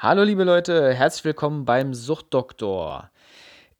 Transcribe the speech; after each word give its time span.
Hallo 0.00 0.22
liebe 0.22 0.44
Leute, 0.44 0.94
herzlich 0.94 1.24
willkommen 1.24 1.64
beim 1.64 1.92
Suchtdoktor. 1.92 3.10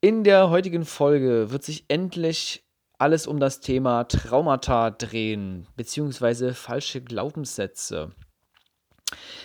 In 0.00 0.24
der 0.24 0.50
heutigen 0.50 0.84
Folge 0.84 1.52
wird 1.52 1.62
sich 1.62 1.84
endlich 1.86 2.66
alles 2.98 3.28
um 3.28 3.38
das 3.38 3.60
Thema 3.60 4.02
Traumata 4.02 4.90
drehen, 4.90 5.68
beziehungsweise 5.76 6.54
falsche 6.54 7.02
Glaubenssätze. 7.02 8.10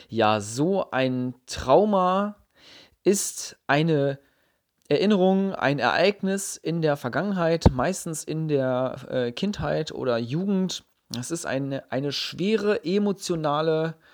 Ja, 0.09 0.41
so 0.41 0.89
ein 0.89 1.35
Trauma 1.45 2.43
ist 3.03 3.55
eine 3.67 4.17
Erinnerung, 4.89 5.53
ein 5.53 5.77
Ereignis 5.77 6.57
in 6.57 6.81
der 6.81 6.97
Vergangenheit, 6.97 7.67
meistens 7.71 8.23
in 8.23 8.47
der 8.47 8.95
äh, 9.11 9.31
Kindheit 9.31 9.91
oder 9.91 10.17
Jugend. 10.17 10.83
Es 11.15 11.29
ist 11.29 11.45
eine, 11.45 11.91
eine 11.91 12.11
schwere 12.11 12.83
emotionale 12.83 13.89
äh, 13.89 14.12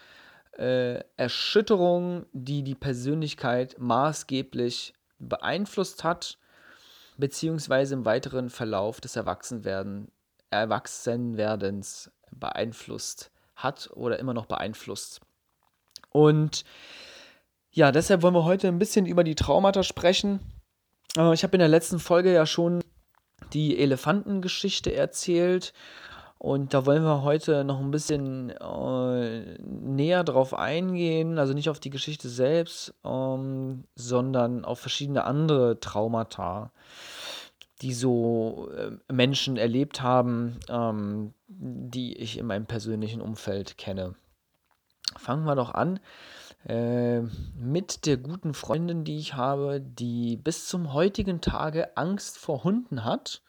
Erschütterung, 1.15 2.25
die 2.33 2.63
die 2.63 2.75
Persönlichkeit 2.75 3.77
maßgeblich 3.79 4.93
beeinflusst 5.17 6.03
hat, 6.03 6.37
beziehungsweise 7.17 7.93
im 7.93 8.05
weiteren 8.05 8.49
Verlauf 8.49 8.99
des 8.99 9.15
Erwachsenwerden, 9.15 10.11
Erwachsenwerdens 10.49 12.11
beeinflusst 12.31 13.31
hat 13.55 13.89
oder 13.93 14.19
immer 14.19 14.33
noch 14.33 14.47
beeinflusst. 14.47 15.21
Und 16.11 16.65
ja, 17.71 17.91
deshalb 17.91 18.21
wollen 18.21 18.33
wir 18.33 18.45
heute 18.45 18.67
ein 18.67 18.79
bisschen 18.79 19.05
über 19.05 19.23
die 19.23 19.35
Traumata 19.35 19.83
sprechen. 19.83 20.39
Äh, 21.15 21.33
ich 21.33 21.43
habe 21.43 21.55
in 21.55 21.59
der 21.59 21.67
letzten 21.67 21.99
Folge 21.99 22.33
ja 22.33 22.45
schon 22.45 22.83
die 23.53 23.79
Elefantengeschichte 23.79 24.93
erzählt 24.93 25.73
und 26.39 26.73
da 26.73 26.85
wollen 26.85 27.03
wir 27.03 27.21
heute 27.23 27.65
noch 27.65 27.81
ein 27.81 27.91
bisschen 27.91 28.49
äh, 28.49 29.57
näher 29.61 30.23
drauf 30.23 30.53
eingehen, 30.53 31.37
also 31.37 31.53
nicht 31.53 31.69
auf 31.69 31.81
die 31.81 31.89
Geschichte 31.89 32.29
selbst, 32.29 32.93
ähm, 33.03 33.83
sondern 33.95 34.63
auf 34.63 34.79
verschiedene 34.79 35.25
andere 35.25 35.81
Traumata, 35.81 36.71
die 37.81 37.93
so 37.93 38.71
äh, 38.73 38.91
Menschen 39.11 39.57
erlebt 39.57 40.01
haben, 40.01 40.61
ähm, 40.69 41.33
die 41.49 42.15
ich 42.15 42.37
in 42.37 42.45
meinem 42.45 42.67
persönlichen 42.67 43.19
Umfeld 43.19 43.77
kenne. 43.77 44.15
Fangen 45.17 45.43
wir 45.43 45.55
doch 45.55 45.73
an 45.73 45.99
äh, 46.69 47.19
mit 47.57 48.05
der 48.05 48.15
guten 48.15 48.53
Freundin, 48.53 49.03
die 49.03 49.17
ich 49.17 49.33
habe, 49.33 49.81
die 49.81 50.37
bis 50.37 50.69
zum 50.69 50.93
heutigen 50.93 51.41
Tage 51.41 51.97
Angst 51.97 52.37
vor 52.37 52.63
Hunden 52.63 53.03
hat. 53.03 53.41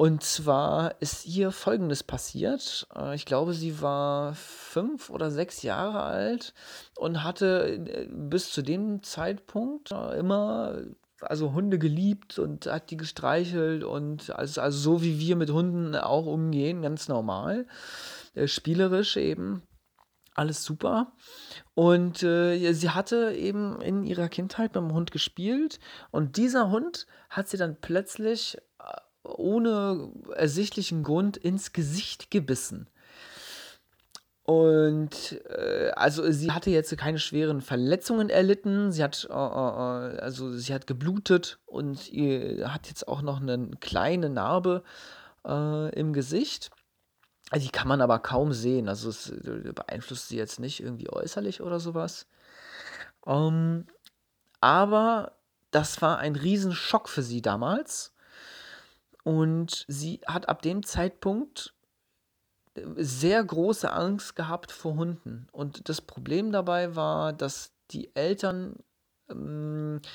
Und 0.00 0.22
zwar 0.22 0.94
ist 1.02 1.26
ihr 1.26 1.50
Folgendes 1.50 2.04
passiert. 2.04 2.86
Äh, 2.94 3.16
ich 3.16 3.26
glaube, 3.26 3.52
sie 3.52 3.82
war 3.82 4.32
fünf 4.34 5.10
oder 5.10 5.32
sechs 5.32 5.62
Jahre 5.62 6.04
alt 6.04 6.54
und 6.96 7.24
hatte 7.24 7.82
äh, 7.84 8.08
bis 8.08 8.52
zu 8.52 8.62
dem 8.62 9.02
Zeitpunkt 9.02 9.90
äh, 9.90 10.16
immer 10.16 10.82
also 11.20 11.52
Hunde 11.52 11.80
geliebt 11.80 12.38
und 12.38 12.66
hat 12.66 12.92
die 12.92 12.96
gestreichelt 12.96 13.82
und 13.82 14.30
also, 14.30 14.60
also 14.60 14.78
so 14.78 15.02
wie 15.02 15.18
wir 15.18 15.34
mit 15.34 15.50
Hunden 15.50 15.96
auch 15.96 16.26
umgehen, 16.26 16.80
ganz 16.80 17.08
normal, 17.08 17.66
spielerisch 18.44 19.16
eben, 19.16 19.64
alles 20.36 20.62
super. 20.62 21.10
Und 21.74 22.22
äh, 22.22 22.72
sie 22.72 22.90
hatte 22.90 23.32
eben 23.32 23.80
in 23.80 24.04
ihrer 24.04 24.28
Kindheit 24.28 24.70
beim 24.74 24.92
Hund 24.92 25.10
gespielt 25.10 25.80
und 26.12 26.36
dieser 26.36 26.70
Hund 26.70 27.08
hat 27.30 27.48
sie 27.48 27.56
dann 27.56 27.80
plötzlich 27.80 28.58
ohne 29.36 30.10
ersichtlichen 30.34 31.02
Grund 31.02 31.36
ins 31.36 31.72
Gesicht 31.72 32.30
gebissen. 32.30 32.88
Und 34.48 35.42
äh, 35.50 35.90
also 35.90 36.32
sie 36.32 36.52
hatte 36.52 36.70
jetzt 36.70 36.96
keine 36.96 37.18
schweren 37.18 37.60
Verletzungen 37.60 38.30
erlitten. 38.30 38.92
Sie 38.92 39.04
hat 39.04 39.28
äh, 39.28 39.34
äh, 39.34 40.18
also 40.20 40.52
sie 40.52 40.72
hat 40.72 40.86
geblutet 40.86 41.58
und 41.66 42.10
ihr 42.10 42.72
hat 42.72 42.88
jetzt 42.88 43.08
auch 43.08 43.20
noch 43.20 43.42
eine 43.42 43.68
kleine 43.80 44.30
Narbe 44.30 44.84
äh, 45.46 45.94
im 45.94 46.14
Gesicht. 46.14 46.70
Die 47.54 47.68
kann 47.68 47.88
man 47.88 48.00
aber 48.00 48.20
kaum 48.20 48.54
sehen. 48.54 48.88
Also 48.88 49.10
es 49.10 49.28
äh, 49.28 49.72
beeinflusst 49.74 50.28
sie 50.28 50.38
jetzt 50.38 50.60
nicht 50.60 50.80
irgendwie 50.80 51.10
äußerlich 51.10 51.60
oder 51.60 51.78
sowas. 51.78 52.26
Ähm, 53.26 53.86
aber 54.62 55.32
das 55.70 56.00
war 56.00 56.20
ein 56.20 56.36
Riesenschock 56.36 57.10
für 57.10 57.22
sie 57.22 57.42
damals. 57.42 58.14
Und 59.24 59.84
sie 59.88 60.20
hat 60.26 60.48
ab 60.48 60.62
dem 60.62 60.82
Zeitpunkt 60.84 61.74
äh, 62.74 62.82
sehr 62.96 63.42
große 63.42 63.90
Angst 63.92 64.36
gehabt 64.36 64.72
vor 64.72 64.96
Hunden. 64.96 65.48
Und 65.52 65.88
das 65.88 66.00
Problem 66.00 66.52
dabei 66.52 66.96
war, 66.96 67.32
dass 67.32 67.72
die 67.90 68.14
Eltern 68.14 68.76
ähm, 69.30 70.00
äh, 70.02 70.08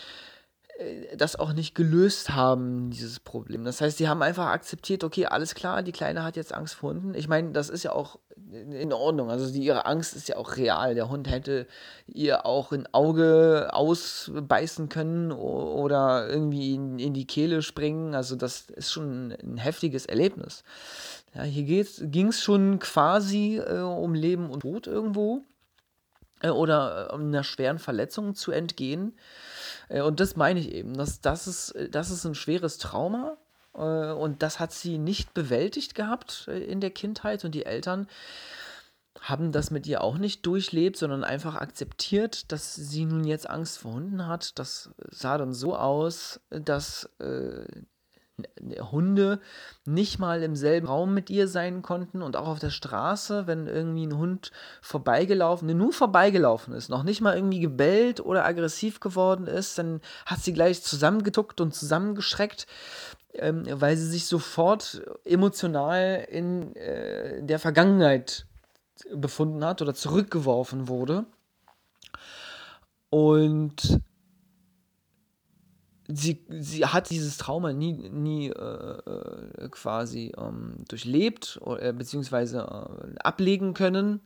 das 1.16 1.36
auch 1.36 1.54
nicht 1.54 1.76
gelöst 1.76 2.32
haben, 2.32 2.90
dieses 2.90 3.20
Problem. 3.20 3.64
Das 3.64 3.80
heißt, 3.80 3.98
sie 3.98 4.08
haben 4.08 4.24
einfach 4.24 4.48
akzeptiert, 4.48 5.04
okay, 5.04 5.28
alles 5.28 5.54
klar, 5.54 5.84
die 5.84 5.92
Kleine 5.92 6.24
hat 6.24 6.36
jetzt 6.36 6.54
Angst 6.54 6.76
vor 6.76 6.92
Hunden. 6.92 7.14
Ich 7.14 7.28
meine, 7.28 7.52
das 7.52 7.70
ist 7.70 7.84
ja 7.84 7.92
auch 7.92 8.18
in 8.52 8.92
Ordnung. 8.92 9.30
Also 9.30 9.52
die, 9.52 9.64
ihre 9.64 9.86
Angst 9.86 10.16
ist 10.16 10.28
ja 10.28 10.38
auch 10.38 10.58
real. 10.58 10.96
Der 10.96 11.10
Hund 11.10 11.30
hätte 11.30 11.68
ihr 12.08 12.46
auch 12.46 12.72
ein 12.72 12.88
Auge 12.92 13.70
ausbeißen 13.72 14.90
können 14.90 15.32
oder 15.32 16.28
irgendwie 16.28 16.74
in, 16.74 16.98
in 16.98 17.14
die 17.14 17.28
Kehle 17.28 17.62
springen. 17.62 18.16
Also 18.16 18.36
das 18.36 18.70
ist 18.70 18.92
schon 18.92 19.32
ein 19.32 19.58
heftiges 19.58 20.06
Erlebnis. 20.06 20.64
Ja, 21.36 21.44
hier 21.44 21.86
ging 22.02 22.28
es 22.28 22.42
schon 22.42 22.80
quasi 22.80 23.58
äh, 23.58 23.80
um 23.80 24.14
Leben 24.14 24.50
und 24.50 24.62
Tod 24.62 24.88
irgendwo 24.88 25.42
äh, 26.42 26.50
oder 26.50 27.10
äh, 27.10 27.14
um 27.14 27.22
einer 27.22 27.44
schweren 27.44 27.80
Verletzung 27.80 28.36
zu 28.36 28.52
entgehen. 28.52 29.14
Äh, 29.90 30.02
und 30.02 30.20
das 30.20 30.36
meine 30.36 30.60
ich 30.60 30.72
eben. 30.72 30.96
Das, 30.96 31.22
das, 31.22 31.48
ist, 31.48 31.76
das 31.92 32.12
ist 32.12 32.26
ein 32.26 32.36
schweres 32.36 32.78
Trauma. 32.78 33.38
Äh, 33.76 34.12
und 34.12 34.44
das 34.44 34.60
hat 34.60 34.72
sie 34.72 34.98
nicht 34.98 35.34
bewältigt 35.34 35.96
gehabt 35.96 36.48
äh, 36.48 36.60
in 36.60 36.82
der 36.82 36.92
Kindheit. 36.92 37.46
Und 37.46 37.56
die 37.56 37.66
Eltern 37.66 38.08
haben 39.22 39.52
das 39.52 39.72
mit 39.72 39.88
ihr 39.88 40.04
auch 40.04 40.18
nicht 40.18 40.46
durchlebt, 40.46 40.98
sondern 40.98 41.24
einfach 41.24 41.56
akzeptiert, 41.56 42.52
dass 42.52 42.76
sie 42.76 43.06
nun 43.06 43.24
jetzt 43.24 43.50
Angst 43.50 43.78
vor 43.80 43.94
Hunden 43.94 44.28
hat. 44.28 44.58
Das 44.60 44.90
sah 45.10 45.38
dann 45.38 45.54
so 45.54 45.76
aus, 45.76 46.40
dass 46.50 47.10
äh, 47.20 47.66
Hunde 48.92 49.40
nicht 49.86 50.18
mal 50.18 50.42
im 50.42 50.56
selben 50.56 50.88
Raum 50.88 51.14
mit 51.14 51.30
ihr 51.30 51.48
sein 51.48 51.84
konnten 51.84 52.22
und 52.24 52.36
auch 52.36 52.48
auf 52.48 52.60
der 52.60 52.72
Straße, 52.72 53.46
wenn 53.46 53.68
irgendwie 53.68 54.08
ein 54.08 54.18
Hund 54.18 54.52
vorbeigelaufen, 54.82 55.76
nur 55.78 55.94
vorbeigelaufen 55.94 56.74
ist, 56.74 56.90
noch 56.90 57.04
nicht 57.04 57.22
mal 57.22 57.36
irgendwie 57.36 57.60
gebellt 57.60 58.20
oder 58.20 58.46
aggressiv 58.46 59.00
geworden 59.00 59.46
ist, 59.46 59.78
dann 59.78 60.02
hat 60.26 60.40
sie 60.40 60.54
gleich 60.54 60.82
zusammengetuckt 60.82 61.62
und 61.62 61.76
zusammengeschreckt, 61.76 62.66
ähm, 63.36 63.66
weil 63.70 63.98
sie 63.98 64.08
sich 64.08 64.26
sofort 64.26 65.04
emotional 65.26 66.26
in 66.30 66.76
äh, 66.76 67.44
der 67.44 67.60
Vergangenheit 67.60 68.48
befunden 69.14 69.64
hat 69.64 69.82
oder 69.82 69.94
zurückgeworfen 69.94 70.88
wurde. 70.88 71.26
Und 73.10 74.02
sie, 76.14 76.46
sie 76.50 76.86
hat 76.86 77.10
dieses 77.10 77.38
Trauma 77.38 77.74
nie, 77.74 77.94
nie 78.10 78.50
äh, 78.50 78.54
äh 78.54 79.70
quasi 79.70 80.32
ähm, 80.38 80.84
durchlebt 80.88 81.60
äh, 81.66 81.94
beziehungsweise 81.94 82.60
äh, 82.60 83.20
ablegen 83.20 83.74
können. 83.74 84.22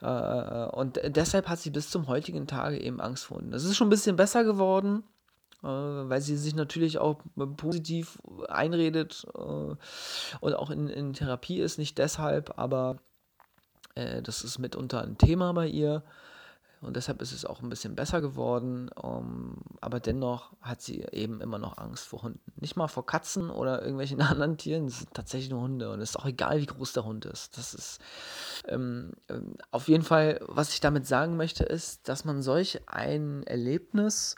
Äh, 0.00 0.06
äh, 0.06 0.68
und 0.70 1.00
deshalb 1.04 1.48
hat 1.48 1.60
sie 1.60 1.70
bis 1.70 1.90
zum 1.90 2.08
heutigen 2.08 2.46
Tage 2.46 2.80
eben 2.80 3.00
Angst 3.00 3.24
vor 3.24 3.40
Das 3.42 3.64
ist 3.64 3.76
schon 3.76 3.86
ein 3.86 3.90
bisschen 3.90 4.16
besser 4.16 4.44
geworden, 4.44 5.04
weil 5.64 6.20
sie 6.20 6.36
sich 6.36 6.56
natürlich 6.56 6.98
auch 6.98 7.20
positiv 7.56 8.18
einredet 8.48 9.24
und 9.32 10.54
auch 10.54 10.70
in, 10.70 10.88
in 10.88 11.12
Therapie 11.12 11.60
ist, 11.60 11.78
nicht 11.78 11.98
deshalb, 11.98 12.58
aber 12.58 12.96
das 13.94 14.42
ist 14.42 14.58
mitunter 14.58 15.02
ein 15.02 15.18
Thema 15.18 15.52
bei 15.52 15.68
ihr. 15.68 16.02
Und 16.82 16.96
deshalb 16.96 17.22
ist 17.22 17.32
es 17.32 17.44
auch 17.44 17.62
ein 17.62 17.68
bisschen 17.68 17.94
besser 17.94 18.20
geworden. 18.20 18.90
Um, 18.90 19.12
ähm, 19.12 19.56
aber 19.80 20.00
dennoch 20.00 20.52
hat 20.60 20.82
sie 20.82 21.04
eben 21.12 21.40
immer 21.40 21.58
noch 21.58 21.78
Angst 21.78 22.06
vor 22.06 22.22
Hunden. 22.22 22.40
Nicht 22.56 22.76
mal 22.76 22.88
vor 22.88 23.06
Katzen 23.06 23.50
oder 23.50 23.80
irgendwelchen 23.82 24.20
anderen 24.20 24.58
Tieren. 24.58 24.86
Es 24.86 24.98
sind 24.98 25.14
tatsächlich 25.14 25.50
nur 25.50 25.62
Hunde. 25.62 25.90
Und 25.90 26.00
es 26.00 26.10
ist 26.10 26.16
auch 26.16 26.26
egal, 26.26 26.60
wie 26.60 26.66
groß 26.66 26.92
der 26.92 27.04
Hund 27.04 27.24
ist. 27.24 27.56
Das 27.56 27.72
ist 27.72 28.00
ähm, 28.66 29.12
ähm, 29.28 29.56
auf 29.70 29.88
jeden 29.88 30.04
Fall, 30.04 30.40
was 30.42 30.72
ich 30.74 30.80
damit 30.80 31.06
sagen 31.06 31.36
möchte, 31.36 31.64
ist, 31.64 32.08
dass 32.08 32.24
man 32.24 32.42
solch 32.42 32.80
ein 32.86 33.44
Erlebnis 33.44 34.34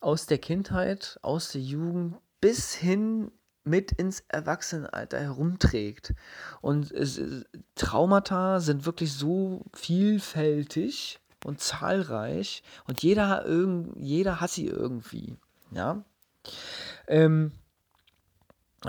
aus 0.00 0.26
der 0.26 0.38
Kindheit, 0.38 1.18
aus 1.22 1.52
der 1.52 1.62
Jugend 1.62 2.16
bis 2.40 2.74
hin 2.74 3.30
mit 3.64 3.92
ins 3.92 4.22
Erwachsenenalter 4.28 5.18
herumträgt. 5.18 6.14
Und 6.60 6.92
es, 6.92 7.20
Traumata 7.74 8.60
sind 8.60 8.84
wirklich 8.84 9.14
so 9.14 9.64
vielfältig 9.72 11.20
und 11.44 11.60
zahlreich 11.60 12.62
und 12.88 13.02
jeder, 13.02 13.44
irgend, 13.46 13.96
jeder 13.96 14.40
hat 14.40 14.50
sie 14.50 14.66
irgendwie. 14.66 15.36
Ja. 15.70 16.02
Ähm, 17.06 17.52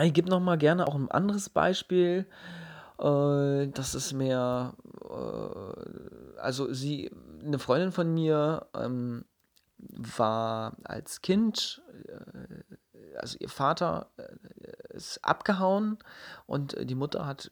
ich 0.02 0.14
gebe 0.14 0.30
noch 0.30 0.40
mal 0.40 0.58
gerne 0.58 0.88
auch 0.88 0.96
ein 0.96 1.12
anderes 1.12 1.50
Beispiel. 1.50 2.26
Äh, 2.98 3.68
das 3.68 3.94
ist 3.94 4.14
mehr, 4.14 4.74
äh, 5.04 6.40
also 6.40 6.74
sie, 6.74 7.12
eine 7.44 7.60
Freundin 7.60 7.92
von 7.92 8.14
mir 8.14 8.68
ähm, 8.74 9.26
war 9.78 10.78
als 10.84 11.22
Kind, 11.22 11.82
äh, 12.08 13.18
also 13.18 13.38
ihr 13.40 13.50
Vater 13.50 14.10
äh, 14.18 14.24
ist 14.96 15.24
abgehauen 15.24 15.98
und 16.48 16.76
die 16.90 16.96
Mutter 16.96 17.26
hat 17.26 17.52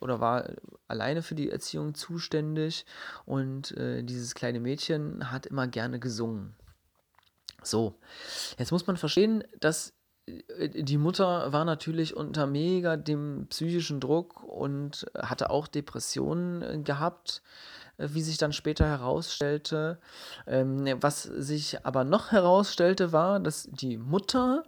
oder 0.00 0.20
war 0.20 0.50
alleine 0.88 1.22
für 1.22 1.34
die 1.34 1.50
Erziehung 1.50 1.94
zuständig 1.94 2.86
und 3.24 3.76
äh, 3.76 4.02
dieses 4.02 4.34
kleine 4.34 4.60
Mädchen 4.60 5.30
hat 5.30 5.46
immer 5.46 5.66
gerne 5.66 5.98
gesungen. 5.98 6.54
So, 7.62 7.94
jetzt 8.58 8.72
muss 8.72 8.86
man 8.86 8.96
verstehen, 8.96 9.44
dass 9.60 9.94
äh, 10.26 10.82
die 10.82 10.98
Mutter 10.98 11.52
war 11.52 11.64
natürlich 11.64 12.16
unter 12.16 12.46
mega 12.46 12.96
dem 12.96 13.46
psychischen 13.48 14.00
Druck 14.00 14.42
und 14.42 15.06
hatte 15.16 15.50
auch 15.50 15.66
Depressionen 15.66 16.62
äh, 16.62 16.78
gehabt, 16.78 17.42
äh, 17.98 18.08
wie 18.12 18.22
sich 18.22 18.38
dann 18.38 18.52
später 18.52 18.86
herausstellte. 18.86 19.98
Ähm, 20.46 20.84
was 21.00 21.22
sich 21.22 21.84
aber 21.84 22.04
noch 22.04 22.32
herausstellte, 22.32 23.12
war, 23.12 23.40
dass 23.40 23.68
die 23.70 23.96
Mutter 23.96 24.64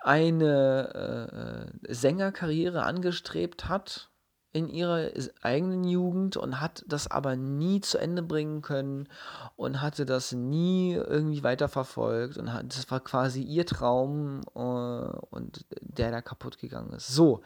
eine 0.00 1.72
Sängerkarriere 1.88 2.82
angestrebt 2.82 3.68
hat 3.68 4.10
in 4.52 4.68
ihrer 4.68 5.10
eigenen 5.42 5.84
Jugend 5.84 6.36
und 6.36 6.60
hat 6.60 6.84
das 6.88 7.08
aber 7.08 7.36
nie 7.36 7.80
zu 7.80 7.98
Ende 7.98 8.22
bringen 8.22 8.62
können 8.62 9.08
und 9.56 9.80
hatte 9.80 10.04
das 10.04 10.32
nie 10.32 10.94
irgendwie 10.94 11.44
weiterverfolgt 11.44 12.36
und 12.36 12.52
hat, 12.52 12.66
das 12.66 12.90
war 12.90 13.00
quasi 13.00 13.42
ihr 13.42 13.64
Traum 13.64 14.40
äh, 14.54 14.58
und 14.58 15.64
der 15.80 16.10
da 16.10 16.20
kaputt 16.20 16.58
gegangen 16.58 16.92
ist. 16.94 17.08
So, 17.08 17.42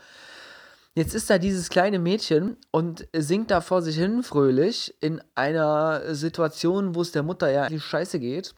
jetzt 0.95 1.15
ist 1.15 1.29
da 1.29 1.37
dieses 1.37 1.69
kleine 1.69 1.99
Mädchen 1.99 2.57
und 2.71 3.07
singt 3.15 3.51
da 3.51 3.61
vor 3.61 3.83
sich 3.83 3.97
hin 3.97 4.23
fröhlich 4.23 4.95
in 5.01 5.21
einer 5.35 6.15
Situation, 6.15 6.95
wo 6.95 7.03
es 7.03 7.13
der 7.13 7.23
Mutter 7.23 7.51
ja 7.51 7.69
die 7.69 7.81
Scheiße 7.81 8.19
geht. 8.19 8.55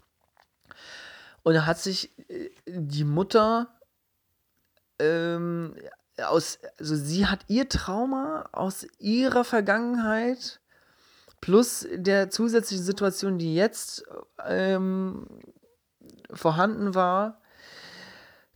Und 1.42 1.64
hat 1.64 1.78
sich 1.78 2.16
äh, 2.28 2.50
die 2.66 3.04
Mutter 3.04 3.75
ähm, 4.98 5.74
aus, 6.18 6.58
also 6.78 6.96
sie 6.96 7.26
hat 7.26 7.40
ihr 7.48 7.68
Trauma 7.68 8.48
aus 8.52 8.86
ihrer 8.98 9.44
Vergangenheit 9.44 10.60
plus 11.40 11.86
der 11.92 12.30
zusätzlichen 12.30 12.84
Situation, 12.84 13.38
die 13.38 13.54
jetzt 13.54 14.04
ähm, 14.44 15.26
vorhanden 16.32 16.94
war, 16.94 17.40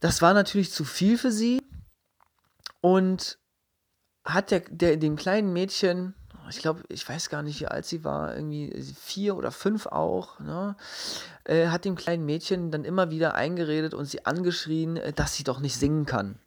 das 0.01 0.23
war 0.23 0.33
natürlich 0.33 0.73
zu 0.73 0.85
viel 0.85 1.19
für 1.19 1.31
sie. 1.31 1.63
Und 2.81 3.39
hat 4.25 4.51
der, 4.51 4.61
der 4.61 4.97
dem 4.97 5.17
kleinen 5.17 5.53
Mädchen, 5.53 6.15
ich 6.51 6.59
glaube, 6.59 6.83
ich 6.89 7.09
weiß 7.09 7.31
gar 7.31 7.43
nicht, 7.43 7.61
wie 7.61 7.67
alt 7.67 7.87
sie 7.87 8.05
war, 8.05 8.35
irgendwie 8.35 8.85
vier 9.01 9.37
oder 9.37 9.51
fünf 9.51 9.87
auch, 9.87 10.39
ne, 10.41 10.77
äh, 11.45 11.69
hat 11.69 11.85
dem 11.85 11.97
kleinen 11.97 12.27
Mädchen 12.27 12.71
dann 12.71 12.85
immer 12.85 13.11
wieder 13.11 13.35
eingeredet 13.35 13.95
und 13.95 14.07
sie 14.07 14.27
angeschrien, 14.27 14.97
äh, 14.97 15.13
dass 15.13 15.35
sie 15.35 15.45
doch 15.45 15.61
nicht 15.61 15.77
singen 15.77 16.07
kann 16.07 16.39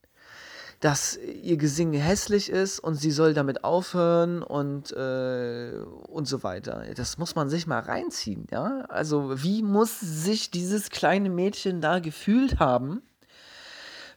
dass 0.84 1.16
ihr 1.16 1.56
Gesinge 1.56 1.98
hässlich 1.98 2.50
ist 2.50 2.78
und 2.80 2.96
sie 2.96 3.12
soll 3.12 3.34
damit 3.34 3.64
aufhören 3.64 4.44
und, 4.44 4.92
äh, 4.92 5.72
und 6.10 6.28
so 6.28 6.44
weiter. 6.44 6.84
Das 6.96 7.18
muss 7.18 7.36
man 7.36 7.48
sich 7.48 7.68
mal 7.68 7.80
reinziehen, 7.80 8.48
ja. 8.52 8.82
Also, 8.90 9.42
wie 9.42 9.64
muss 9.64 10.02
sich 10.02 10.52
dieses 10.52 10.90
kleine 10.90 11.30
Mädchen 11.30 11.80
da 11.80 12.00
gefühlt 12.00 12.60
haben, 12.60 13.02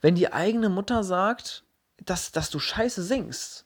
wenn 0.01 0.17
die 0.17 0.33
eigene 0.33 0.69
Mutter 0.69 1.05
sagt, 1.05 1.63
dass, 2.05 2.33
dass 2.33 2.51
du 2.51 2.59
scheiße 2.59 3.05
singst? 3.05 3.65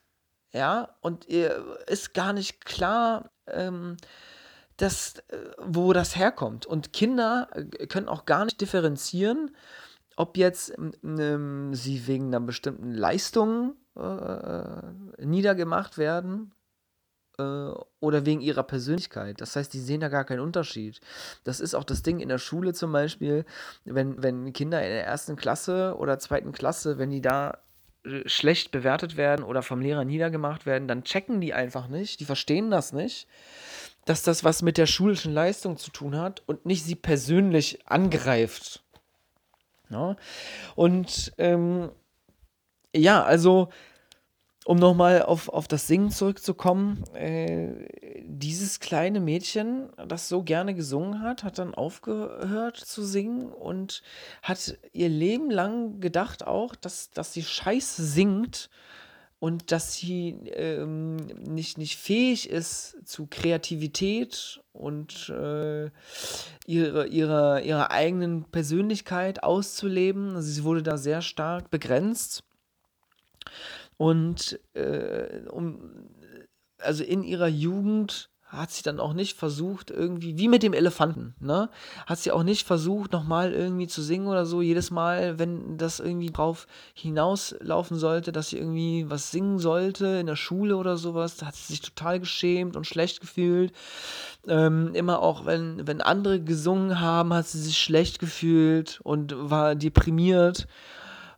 Ja, 0.52 0.96
und 1.00 1.28
ihr 1.28 1.78
ist 1.86 2.12
gar 2.12 2.32
nicht 2.32 2.64
klar, 2.64 3.30
ähm, 3.46 3.96
dass, 4.76 5.18
äh, 5.28 5.36
wo 5.58 5.92
das 5.92 6.16
herkommt. 6.16 6.66
Und 6.66 6.92
Kinder 6.92 7.48
äh, 7.52 7.86
können 7.86 8.08
auch 8.08 8.24
gar 8.24 8.44
nicht 8.44 8.60
differenzieren, 8.60 9.54
ob 10.16 10.36
jetzt 10.36 10.72
ähm, 10.76 11.74
sie 11.74 12.06
wegen 12.06 12.26
einer 12.26 12.40
bestimmten 12.40 12.92
Leistung 12.92 13.76
äh, 13.96 15.24
niedergemacht 15.24 15.98
werden 15.98 16.52
äh, 17.38 17.72
oder 18.00 18.26
wegen 18.26 18.40
ihrer 18.40 18.62
Persönlichkeit. 18.62 19.40
Das 19.40 19.56
heißt, 19.56 19.72
die 19.72 19.80
sehen 19.80 20.00
da 20.00 20.08
gar 20.08 20.24
keinen 20.24 20.40
Unterschied. 20.40 21.00
Das 21.44 21.60
ist 21.60 21.74
auch 21.74 21.84
das 21.84 22.02
Ding 22.02 22.20
in 22.20 22.28
der 22.28 22.38
Schule 22.38 22.72
zum 22.74 22.92
Beispiel, 22.92 23.44
wenn, 23.84 24.22
wenn 24.22 24.52
Kinder 24.52 24.82
in 24.82 24.90
der 24.90 25.06
ersten 25.06 25.36
Klasse 25.36 25.96
oder 25.98 26.18
zweiten 26.18 26.52
Klasse, 26.52 26.98
wenn 26.98 27.10
die 27.10 27.20
da 27.22 27.50
äh, 27.50 27.56
schlecht 28.26 28.70
bewertet 28.70 29.16
werden 29.16 29.44
oder 29.44 29.62
vom 29.62 29.80
Lehrer 29.80 30.04
niedergemacht 30.04 30.66
werden, 30.66 30.88
dann 30.88 31.04
checken 31.04 31.40
die 31.40 31.52
einfach 31.52 31.88
nicht, 31.88 32.20
die 32.20 32.24
verstehen 32.24 32.70
das 32.70 32.92
nicht, 32.92 33.26
dass 34.04 34.22
das 34.22 34.44
was 34.44 34.62
mit 34.62 34.78
der 34.78 34.86
schulischen 34.86 35.32
Leistung 35.32 35.76
zu 35.76 35.90
tun 35.90 36.16
hat 36.16 36.42
und 36.46 36.64
nicht 36.66 36.84
sie 36.84 36.94
persönlich 36.94 37.86
angreift. 37.86 38.82
Ne? 39.88 40.16
Und 40.74 41.32
ähm, 41.38 41.90
ja, 42.94 43.22
also 43.22 43.68
um 44.70 44.78
nochmal 44.78 45.22
auf, 45.22 45.48
auf 45.48 45.66
das 45.66 45.88
Singen 45.88 46.12
zurückzukommen, 46.12 47.02
äh, 47.14 47.88
dieses 48.22 48.78
kleine 48.78 49.18
Mädchen, 49.18 49.88
das 50.06 50.28
so 50.28 50.44
gerne 50.44 50.76
gesungen 50.76 51.22
hat, 51.22 51.42
hat 51.42 51.58
dann 51.58 51.74
aufgehört 51.74 52.76
zu 52.76 53.02
singen 53.02 53.50
und 53.50 54.04
hat 54.42 54.78
ihr 54.92 55.08
Leben 55.08 55.50
lang 55.50 55.98
gedacht 55.98 56.46
auch, 56.46 56.76
dass, 56.76 57.10
dass 57.10 57.32
sie 57.32 57.42
scheiße 57.42 58.04
singt 58.04 58.70
und 59.40 59.72
dass 59.72 59.94
sie 59.94 60.38
ähm, 60.54 61.16
nicht, 61.16 61.76
nicht 61.76 61.96
fähig 61.96 62.48
ist 62.48 62.96
zu 63.04 63.26
Kreativität 63.26 64.60
und 64.72 65.30
äh, 65.30 65.90
ihre, 66.66 67.08
ihre, 67.08 67.62
ihre 67.62 67.90
eigenen 67.90 68.44
Persönlichkeit 68.44 69.42
auszuleben. 69.42 70.36
Also 70.36 70.48
sie 70.48 70.62
wurde 70.62 70.84
da 70.84 70.96
sehr 70.96 71.22
stark 71.22 71.70
begrenzt. 71.70 72.44
Und 74.00 74.58
äh, 74.72 75.42
um, 75.50 75.78
also 76.78 77.04
in 77.04 77.22
ihrer 77.22 77.48
Jugend 77.48 78.30
hat 78.46 78.70
sie 78.70 78.82
dann 78.82 78.98
auch 78.98 79.12
nicht 79.12 79.36
versucht, 79.36 79.90
irgendwie, 79.90 80.38
wie 80.38 80.48
mit 80.48 80.62
dem 80.62 80.72
Elefanten, 80.72 81.34
ne? 81.38 81.68
Hat 82.06 82.18
sie 82.18 82.32
auch 82.32 82.42
nicht 82.42 82.66
versucht, 82.66 83.12
nochmal 83.12 83.52
irgendwie 83.52 83.88
zu 83.88 84.00
singen 84.00 84.26
oder 84.26 84.46
so. 84.46 84.62
Jedes 84.62 84.90
Mal, 84.90 85.38
wenn 85.38 85.76
das 85.76 86.00
irgendwie 86.00 86.30
drauf 86.30 86.66
hinauslaufen 86.94 87.98
sollte, 87.98 88.32
dass 88.32 88.48
sie 88.48 88.56
irgendwie 88.56 89.04
was 89.10 89.32
singen 89.32 89.58
sollte 89.58 90.06
in 90.06 90.26
der 90.26 90.36
Schule 90.36 90.78
oder 90.78 90.96
sowas, 90.96 91.36
da 91.36 91.48
hat 91.48 91.54
sie 91.54 91.74
sich 91.74 91.82
total 91.82 92.20
geschämt 92.20 92.76
und 92.76 92.86
schlecht 92.86 93.20
gefühlt. 93.20 93.70
Ähm, 94.48 94.94
immer 94.94 95.20
auch, 95.20 95.44
wenn, 95.44 95.86
wenn 95.86 96.00
andere 96.00 96.40
gesungen 96.40 97.00
haben, 97.00 97.34
hat 97.34 97.48
sie 97.48 97.60
sich 97.60 97.76
schlecht 97.76 98.18
gefühlt 98.18 98.98
und 99.02 99.34
war 99.36 99.74
deprimiert 99.74 100.66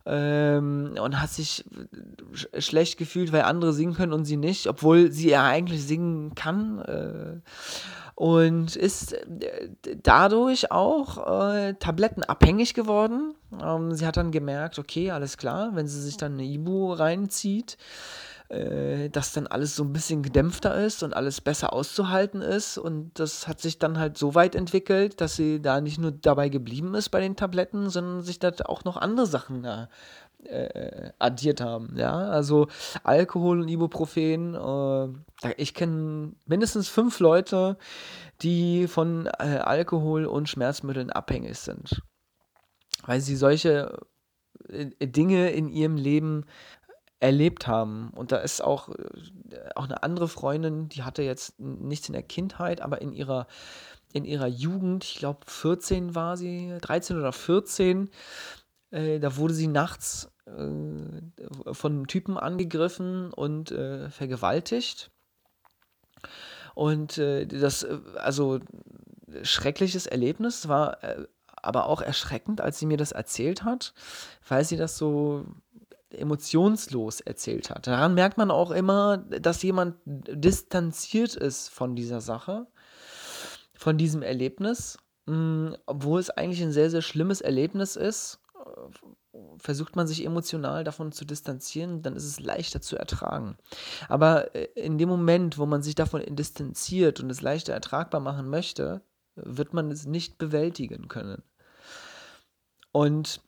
ähm, 0.05 0.95
und 1.01 1.21
hat 1.21 1.29
sich 1.29 1.65
sch 2.33 2.47
schlecht 2.59 2.97
gefühlt, 2.97 3.31
weil 3.31 3.43
andere 3.43 3.73
singen 3.73 3.93
können 3.93 4.13
und 4.13 4.25
sie 4.25 4.37
nicht, 4.37 4.67
obwohl 4.67 5.11
sie 5.11 5.29
ja 5.29 5.45
eigentlich 5.45 5.85
singen 5.85 6.35
kann. 6.35 6.79
Äh, 6.79 7.39
und 8.15 8.75
ist 8.75 9.13
äh, 9.13 9.69
dadurch 10.03 10.71
auch 10.71 11.53
äh, 11.55 11.73
tablettenabhängig 11.73 12.73
geworden. 12.73 13.33
Ähm, 13.61 13.93
sie 13.93 14.05
hat 14.05 14.17
dann 14.17 14.31
gemerkt, 14.31 14.77
okay, 14.77 15.11
alles 15.11 15.37
klar, 15.37 15.71
wenn 15.73 15.87
sie 15.87 16.01
sich 16.01 16.17
dann 16.17 16.33
eine 16.33 16.43
Ibu 16.43 16.93
reinzieht, 16.93 17.77
äh, 18.53 19.09
dass 19.09 19.33
dann 19.33 19.47
alles 19.47 19.75
so 19.75 19.83
ein 19.83 19.93
bisschen 19.93 20.21
gedämpfter 20.21 20.75
ist 20.85 21.01
und 21.01 21.15
alles 21.15 21.41
besser 21.41 21.73
auszuhalten 21.73 22.41
ist. 22.41 22.77
Und 22.77 23.19
das 23.19 23.47
hat 23.47 23.59
sich 23.59 23.79
dann 23.79 23.97
halt 23.97 24.17
so 24.17 24.35
weit 24.35 24.53
entwickelt, 24.53 25.21
dass 25.21 25.35
sie 25.35 25.61
da 25.61 25.81
nicht 25.81 25.99
nur 25.99 26.11
dabei 26.11 26.49
geblieben 26.49 26.93
ist 26.93 27.09
bei 27.09 27.19
den 27.19 27.35
Tabletten, 27.35 27.89
sondern 27.89 28.21
sich 28.21 28.39
da 28.39 28.51
auch 28.65 28.83
noch 28.83 28.97
andere 28.97 29.25
Sachen 29.25 29.63
da 29.63 29.89
äh, 30.43 31.11
addiert 31.19 31.61
haben. 31.61 31.95
Ja, 31.97 32.13
also 32.13 32.67
Alkohol 33.03 33.61
und 33.61 33.69
Ibuprofen. 33.69 34.53
Äh, 34.55 35.53
ich 35.57 35.73
kenne 35.73 36.33
mindestens 36.45 36.89
fünf 36.89 37.19
Leute, 37.19 37.77
die 38.41 38.87
von 38.87 39.25
äh, 39.39 39.59
Alkohol 39.63 40.25
und 40.25 40.47
Schmerzmitteln 40.47 41.09
abhängig 41.09 41.57
sind, 41.57 42.01
weil 43.05 43.19
sie 43.19 43.35
solche 43.35 43.97
äh, 44.69 45.07
Dinge 45.07 45.51
in 45.51 45.69
ihrem 45.69 45.95
Leben 45.95 46.45
erlebt 47.23 47.67
haben. 47.67 48.09
Und 48.09 48.33
da 48.33 48.37
ist 48.37 48.61
auch, 48.61 48.89
äh, 48.89 49.69
auch 49.75 49.85
eine 49.85 50.03
andere 50.03 50.27
Freundin, 50.27 50.89
die 50.89 51.03
hatte 51.03 51.23
jetzt 51.23 51.57
nichts 51.57 52.09
in 52.09 52.13
der 52.13 52.21
Kindheit, 52.21 52.81
aber 52.81 53.01
in 53.01 53.13
ihrer, 53.13 53.47
in 54.11 54.25
ihrer 54.25 54.47
Jugend, 54.47 55.05
ich 55.05 55.15
glaube 55.15 55.39
14 55.47 56.15
war 56.15 56.35
sie, 56.35 56.77
13 56.81 57.17
oder 57.17 57.31
14, 57.31 58.09
äh, 58.91 59.19
da 59.19 59.37
wurde 59.37 59.53
sie 59.53 59.67
nachts 59.67 60.33
äh, 60.47 61.71
von 61.71 61.91
einem 61.93 62.07
Typen 62.07 62.37
angegriffen 62.37 63.31
und 63.31 63.71
äh, 63.71 64.09
vergewaltigt. 64.09 65.09
Und 66.75 67.17
äh, 67.19 67.45
das, 67.47 67.83
äh, 67.83 67.99
also 68.15 68.59
schreckliches 69.43 70.07
Erlebnis 70.07 70.67
war 70.67 70.97
aber 71.55 71.87
auch 71.87 72.01
erschreckend, 72.01 72.59
als 72.59 72.77
sie 72.77 72.85
mir 72.85 72.97
das 72.97 73.13
erzählt 73.13 73.63
hat, 73.63 73.93
weil 74.47 74.65
sie 74.65 74.75
das 74.77 74.97
so 74.97 75.45
emotionslos 76.13 77.21
erzählt 77.21 77.69
hat. 77.69 77.87
Daran 77.87 78.13
merkt 78.13 78.37
man 78.37 78.51
auch 78.51 78.71
immer, 78.71 79.17
dass 79.17 79.63
jemand 79.63 79.95
distanziert 80.05 81.35
ist 81.35 81.69
von 81.69 81.95
dieser 81.95 82.21
Sache, 82.21 82.67
von 83.73 83.97
diesem 83.97 84.21
Erlebnis, 84.21 84.97
hm, 85.27 85.75
obwohl 85.85 86.19
es 86.19 86.29
eigentlich 86.29 86.61
ein 86.61 86.71
sehr, 86.71 86.89
sehr 86.89 87.01
schlimmes 87.01 87.41
Erlebnis 87.41 87.95
ist. 87.95 88.39
Versucht 89.57 89.95
man 89.95 90.07
sich 90.07 90.25
emotional 90.25 90.83
davon 90.83 91.11
zu 91.11 91.25
distanzieren, 91.25 92.01
dann 92.01 92.15
ist 92.15 92.25
es 92.25 92.39
leichter 92.39 92.81
zu 92.81 92.97
ertragen. 92.97 93.57
Aber 94.07 94.55
äh, 94.55 94.67
in 94.75 94.97
dem 94.97 95.09
Moment, 95.09 95.57
wo 95.57 95.65
man 95.65 95.81
sich 95.81 95.95
davon 95.95 96.23
distanziert 96.35 97.19
und 97.19 97.29
es 97.29 97.41
leichter 97.41 97.73
ertragbar 97.73 98.21
machen 98.21 98.49
möchte, 98.49 99.01
wird 99.35 99.73
man 99.73 99.91
es 99.91 100.05
nicht 100.05 100.37
bewältigen 100.37 101.07
können. 101.07 101.41
Und 102.91 103.41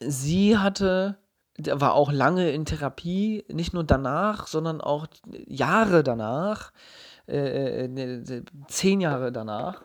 sie 0.00 0.56
hatte, 0.56 1.18
war 1.58 1.94
auch 1.94 2.10
lange 2.10 2.50
in 2.50 2.64
Therapie, 2.64 3.44
nicht 3.48 3.74
nur 3.74 3.84
danach, 3.84 4.46
sondern 4.46 4.80
auch 4.80 5.06
Jahre 5.46 6.02
danach, 6.02 6.72
äh, 7.28 7.84
äh 7.86 8.42
zehn 8.68 9.00
Jahre 9.00 9.32
danach. 9.32 9.82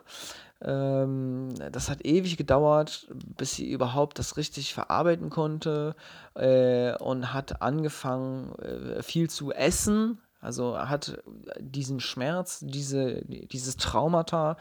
Ähm, 0.62 1.54
das 1.72 1.88
hat 1.88 2.04
ewig 2.04 2.36
gedauert, 2.36 3.08
bis 3.36 3.52
sie 3.52 3.70
überhaupt 3.70 4.18
das 4.18 4.36
richtig 4.36 4.74
verarbeiten 4.74 5.30
konnte 5.30 5.94
äh, 6.34 6.94
und 6.96 7.32
hat 7.32 7.62
angefangen, 7.62 8.54
äh, 8.58 9.02
viel 9.02 9.30
zu 9.30 9.52
essen, 9.52 10.18
also 10.40 10.78
hat 10.78 11.22
diesen 11.58 12.00
Schmerz, 12.00 12.60
diese, 12.62 13.22
dieses 13.26 13.76
Traumata 13.76 14.56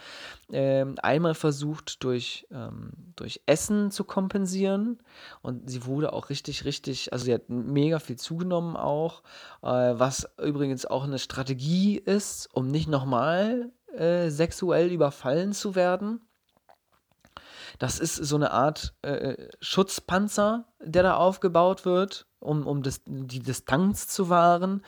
äh, 0.51 0.85
einmal 1.01 1.35
versucht 1.35 2.03
durch, 2.03 2.47
ähm, 2.51 2.91
durch 3.15 3.41
Essen 3.45 3.89
zu 3.89 4.03
kompensieren 4.03 4.99
und 5.41 5.69
sie 5.69 5.85
wurde 5.85 6.11
auch 6.11 6.29
richtig, 6.29 6.65
richtig, 6.65 7.13
also 7.13 7.25
sie 7.25 7.33
hat 7.33 7.49
mega 7.49 7.99
viel 7.99 8.17
zugenommen 8.17 8.75
auch, 8.75 9.23
äh, 9.61 9.67
was 9.67 10.29
übrigens 10.37 10.85
auch 10.85 11.05
eine 11.05 11.19
Strategie 11.19 11.97
ist, 11.97 12.49
um 12.53 12.67
nicht 12.67 12.89
nochmal 12.89 13.71
äh, 13.95 14.29
sexuell 14.29 14.91
überfallen 14.91 15.53
zu 15.53 15.75
werden. 15.75 16.21
Das 17.77 17.99
ist 17.99 18.15
so 18.15 18.35
eine 18.35 18.51
Art 18.51 18.93
äh, 19.03 19.47
Schutzpanzer, 19.61 20.65
der 20.81 21.03
da 21.03 21.15
aufgebaut 21.15 21.85
wird, 21.85 22.27
um, 22.39 22.67
um 22.67 22.83
das, 22.83 23.01
die 23.05 23.39
Distanz 23.39 24.07
zu 24.07 24.29
wahren. 24.29 24.83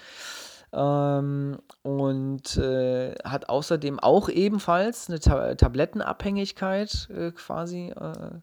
Ähm, 0.74 1.60
und 1.84 2.58
äh, 2.58 3.16
hat 3.26 3.50
außerdem 3.50 4.00
auch 4.00 4.30
ebenfalls 4.30 5.10
eine 5.10 5.20
Ta 5.20 5.56
Tablettenabhängigkeit 5.56 7.10
äh, 7.10 7.32
quasi 7.32 7.90
äh, 7.90 8.40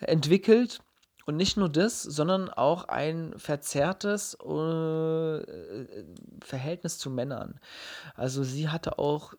entwickelt. 0.00 0.80
Und 1.26 1.36
nicht 1.36 1.56
nur 1.56 1.68
das, 1.68 2.02
sondern 2.02 2.48
auch 2.48 2.84
ein 2.88 3.34
verzerrtes 3.36 4.34
äh, 4.34 6.04
Verhältnis 6.42 6.98
zu 6.98 7.10
Männern. 7.10 7.60
Also 8.14 8.42
sie 8.42 8.70
hatte 8.70 8.98
auch 8.98 9.34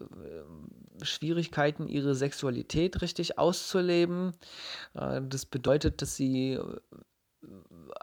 äh, 0.00 0.04
Schwierigkeiten, 1.02 1.88
ihre 1.88 2.14
Sexualität 2.14 3.00
richtig 3.00 3.38
auszuleben. 3.38 4.32
Das 4.92 5.46
bedeutet, 5.46 6.02
dass 6.02 6.14
sie 6.14 6.58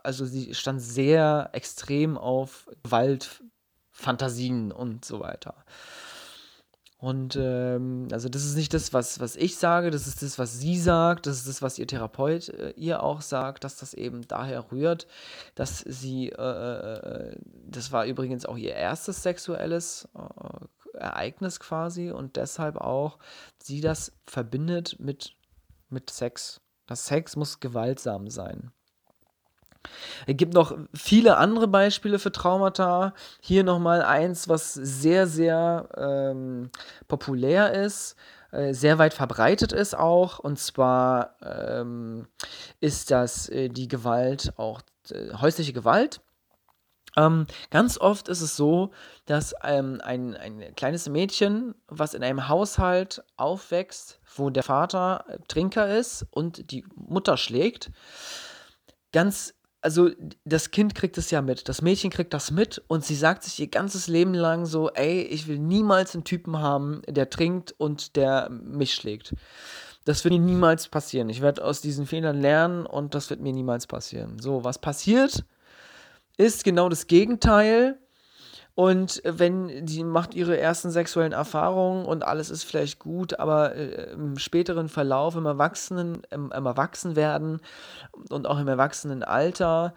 also 0.04 0.26
sie 0.26 0.54
stand 0.54 0.82
sehr 0.82 1.50
extrem 1.54 2.18
auf 2.18 2.70
Gewalt, 2.84 3.44
Fantasien 3.92 4.72
und 4.72 5.06
so 5.06 5.20
weiter. 5.20 5.66
Und 7.00 7.38
ähm, 7.40 8.08
also 8.12 8.28
das 8.28 8.44
ist 8.44 8.56
nicht 8.56 8.74
das, 8.74 8.92
was, 8.92 9.20
was 9.20 9.36
ich 9.36 9.58
sage, 9.58 9.92
das 9.92 10.08
ist 10.08 10.24
das, 10.24 10.40
was 10.40 10.60
sie 10.60 10.80
sagt, 10.80 11.28
das 11.28 11.38
ist 11.38 11.48
das, 11.48 11.62
was 11.62 11.78
ihr 11.78 11.86
Therapeut 11.86 12.50
äh, 12.50 12.72
ihr 12.72 13.04
auch 13.04 13.22
sagt, 13.22 13.64
dass 13.64 13.78
das 13.78 13.94
eben 13.94 14.28
daher 14.28 14.72
rührt, 14.72 15.06
dass 15.54 15.80
sie, 15.80 16.30
äh, 16.30 16.42
äh, 16.42 17.38
das 17.68 17.92
war 17.92 18.06
übrigens 18.06 18.48
auch 18.48 18.58
ihr 18.58 18.74
erstes 18.74 19.22
sexuelles 19.22 20.10
äh, 20.16 20.98
Ereignis 20.98 21.60
quasi 21.60 22.10
und 22.10 22.36
deshalb 22.36 22.78
auch 22.78 23.20
sie 23.62 23.80
das 23.82 24.12
verbindet 24.26 25.00
mit, 25.00 25.36
mit 25.90 26.10
Sex. 26.10 26.62
Das 26.88 27.06
Sex 27.06 27.36
muss 27.36 27.60
gewaltsam 27.60 28.28
sein. 28.30 28.72
Es 30.26 30.38
gibt 30.38 30.54
noch 30.54 30.78
viele 30.94 31.38
andere 31.38 31.68
Beispiele 31.68 32.20
für 32.20 32.32
Traumata. 32.32 33.14
Hier 33.42 33.64
nochmal 33.64 34.02
eins, 34.02 34.48
was 34.48 34.74
sehr, 34.74 35.28
sehr 35.28 35.90
ähm, 35.98 36.70
populär 37.08 37.74
ist, 37.74 38.16
äh, 38.52 38.74
sehr 38.74 38.98
weit 38.98 39.14
verbreitet 39.14 39.72
ist 39.72 39.98
auch. 39.98 40.40
Und 40.40 40.60
zwar 40.60 41.36
ähm, 41.42 42.28
ist 42.80 43.12
das 43.12 43.50
äh, 43.50 43.70
die 43.70 43.88
Gewalt, 43.88 44.54
auch 44.58 44.82
äh, 45.12 45.34
häusliche 45.34 45.74
Gewalt. 45.74 46.22
Ähm, 47.18 47.48
ganz 47.72 47.98
oft 47.98 48.30
ist 48.30 48.42
es 48.42 48.56
so, 48.56 48.92
dass 49.26 49.56
ähm, 49.64 50.00
ein, 50.04 50.36
ein 50.36 50.76
kleines 50.76 51.10
Mädchen, 51.10 51.74
was 51.88 52.14
in 52.14 52.24
einem 52.24 52.48
Haushalt 52.48 53.24
aufwächst, 53.38 54.22
wo 54.36 54.52
der 54.52 54.64
Vater 54.64 55.26
Trinker 55.48 55.98
ist 55.98 56.28
und 56.30 56.72
die 56.72 56.86
Mutter 56.96 57.38
schlägt, 57.38 57.92
ganz 59.12 59.56
also 59.88 60.10
das 60.44 60.72
Kind 60.72 60.96
kriegt 60.96 61.18
es 61.18 61.32
ja 61.32 61.42
mit, 61.42 61.70
das 61.70 61.82
Mädchen 61.82 62.10
kriegt 62.10 62.34
das 62.34 62.52
mit 62.52 62.84
und 62.90 63.06
sie 63.06 63.16
sagt 63.16 63.44
sich 63.44 63.58
ihr 63.58 63.70
ganzes 63.70 64.10
Leben 64.10 64.34
lang 64.34 64.66
so, 64.66 64.90
ey, 64.90 65.22
ich 65.22 65.48
will 65.48 65.60
niemals 65.60 66.14
einen 66.14 66.26
Typen 66.26 66.60
haben, 66.60 67.04
der 67.08 67.30
trinkt 67.30 67.74
und 67.78 68.18
der 68.18 68.50
mich 68.50 68.94
schlägt. 68.94 69.34
Das 70.04 70.26
wird 70.26 70.34
mir 70.34 70.42
niemals 70.42 70.90
passieren. 70.90 71.30
Ich 71.30 71.40
werde 71.40 71.64
aus 71.64 71.80
diesen 71.80 72.06
Fehlern 72.06 72.42
lernen 72.42 72.86
und 72.86 73.16
das 73.16 73.30
wird 73.30 73.40
mir 73.40 73.54
niemals 73.54 73.88
passieren. 73.88 74.40
So, 74.40 74.66
was 74.66 74.78
passiert, 74.78 75.46
ist 76.36 76.66
genau 76.66 76.90
das 76.90 77.08
Gegenteil. 77.08 77.98
Und 78.80 79.24
wenn 79.26 79.88
die 79.88 80.04
macht 80.04 80.36
ihre 80.36 80.60
ersten 80.60 80.92
sexuellen 80.92 81.32
Erfahrungen 81.32 82.06
und 82.06 82.24
alles 82.24 82.52
ist 82.52 82.64
vielleicht 82.64 83.00
gut, 83.00 83.40
aber 83.40 83.74
äh, 83.74 84.12
im 84.12 84.38
späteren 84.38 84.88
Verlauf, 84.88 85.36
im 85.36 85.48
Erwachsenen, 85.48 86.22
im, 86.30 86.52
im 86.52 86.66
Erwachsenwerden 86.68 87.60
und 88.30 88.46
auch 88.46 88.60
im 88.60 88.68
Erwachsenenalter, 88.68 89.96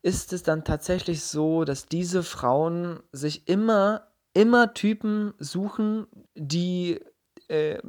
ist 0.00 0.32
es 0.32 0.42
dann 0.42 0.64
tatsächlich 0.64 1.24
so, 1.24 1.64
dass 1.64 1.84
diese 1.84 2.22
Frauen 2.22 3.00
sich 3.12 3.48
immer, 3.48 4.06
immer 4.32 4.72
Typen 4.72 5.34
suchen, 5.38 6.06
die 6.34 7.00
äh, 7.48 7.80